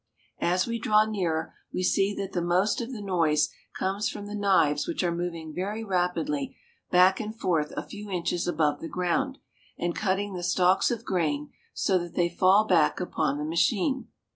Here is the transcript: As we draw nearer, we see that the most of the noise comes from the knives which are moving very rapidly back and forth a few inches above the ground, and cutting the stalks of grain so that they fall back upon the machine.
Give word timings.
As 0.39 0.65
we 0.65 0.79
draw 0.79 1.05
nearer, 1.05 1.53
we 1.71 1.83
see 1.83 2.11
that 2.15 2.31
the 2.33 2.41
most 2.41 2.81
of 2.81 2.91
the 2.91 3.03
noise 3.03 3.49
comes 3.77 4.09
from 4.09 4.25
the 4.25 4.33
knives 4.33 4.87
which 4.87 5.03
are 5.03 5.13
moving 5.13 5.53
very 5.53 5.83
rapidly 5.83 6.57
back 6.89 7.19
and 7.19 7.39
forth 7.39 7.71
a 7.77 7.83
few 7.85 8.09
inches 8.09 8.47
above 8.47 8.79
the 8.79 8.87
ground, 8.89 9.37
and 9.77 9.93
cutting 9.95 10.33
the 10.33 10.41
stalks 10.41 10.89
of 10.89 11.05
grain 11.05 11.51
so 11.75 11.99
that 11.99 12.15
they 12.15 12.29
fall 12.29 12.65
back 12.65 12.99
upon 12.99 13.37
the 13.37 13.45
machine. 13.45 14.07